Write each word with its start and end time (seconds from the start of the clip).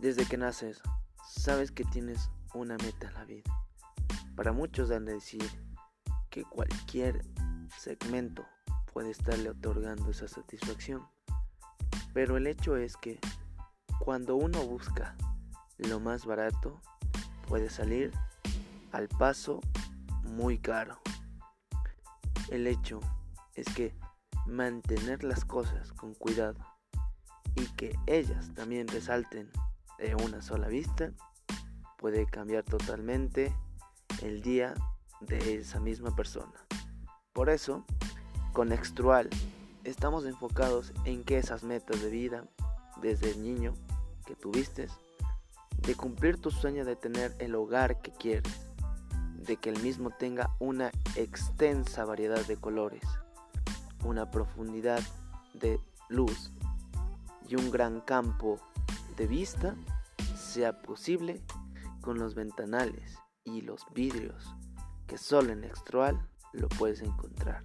Desde 0.00 0.24
que 0.24 0.38
naces, 0.38 0.80
sabes 1.28 1.70
que 1.70 1.84
tienes 1.84 2.30
una 2.54 2.78
meta 2.78 3.08
en 3.08 3.14
la 3.14 3.24
vida. 3.26 3.52
Para 4.34 4.50
muchos 4.50 4.88
dan 4.88 5.04
de 5.04 5.12
decir 5.12 5.44
que 6.30 6.42
cualquier 6.42 7.22
segmento 7.76 8.46
puede 8.94 9.10
estarle 9.10 9.50
otorgando 9.50 10.10
esa 10.10 10.26
satisfacción. 10.26 11.06
Pero 12.14 12.38
el 12.38 12.46
hecho 12.46 12.76
es 12.76 12.96
que 12.96 13.20
cuando 13.98 14.36
uno 14.36 14.64
busca 14.64 15.16
lo 15.76 16.00
más 16.00 16.24
barato, 16.24 16.80
puede 17.46 17.68
salir 17.68 18.10
al 18.92 19.06
paso 19.08 19.60
muy 20.22 20.58
caro. 20.58 20.98
El 22.48 22.66
hecho 22.66 23.00
es 23.54 23.66
que 23.74 23.94
mantener 24.46 25.24
las 25.24 25.44
cosas 25.44 25.92
con 25.92 26.14
cuidado 26.14 26.58
y 27.54 27.66
que 27.74 27.98
ellas 28.06 28.50
también 28.54 28.88
resalten 28.88 29.50
de 30.00 30.14
una 30.14 30.40
sola 30.40 30.68
vista 30.68 31.12
puede 31.98 32.26
cambiar 32.26 32.64
totalmente 32.64 33.54
el 34.22 34.40
día 34.40 34.74
de 35.20 35.56
esa 35.56 35.78
misma 35.78 36.16
persona. 36.16 36.54
Por 37.32 37.50
eso, 37.50 37.84
con 38.52 38.72
Extrual 38.72 39.28
estamos 39.84 40.24
enfocados 40.24 40.92
en 41.04 41.22
que 41.24 41.38
esas 41.38 41.62
metas 41.62 42.02
de 42.02 42.10
vida 42.10 42.44
desde 43.00 43.30
el 43.30 43.42
niño 43.42 43.74
que 44.26 44.34
tuviste, 44.34 44.88
de 45.78 45.94
cumplir 45.94 46.40
tu 46.40 46.50
sueño 46.50 46.84
de 46.84 46.96
tener 46.96 47.34
el 47.38 47.54
hogar 47.54 48.00
que 48.00 48.12
quieres, 48.12 48.66
de 49.36 49.56
que 49.56 49.70
el 49.70 49.82
mismo 49.82 50.10
tenga 50.10 50.54
una 50.58 50.90
extensa 51.16 52.04
variedad 52.04 52.44
de 52.46 52.56
colores, 52.56 53.02
una 54.04 54.30
profundidad 54.30 55.02
de 55.54 55.80
luz 56.08 56.52
y 57.48 57.56
un 57.56 57.70
gran 57.70 58.00
campo 58.00 58.58
de 59.16 59.26
vista 59.26 59.74
sea 60.50 60.82
posible 60.82 61.44
con 62.00 62.18
los 62.18 62.34
ventanales 62.34 63.16
y 63.44 63.60
los 63.60 63.86
vidrios 63.94 64.52
que 65.06 65.16
solo 65.16 65.52
en 65.52 65.62
Extrual 65.62 66.28
lo 66.52 66.68
puedes 66.68 67.02
encontrar. 67.02 67.62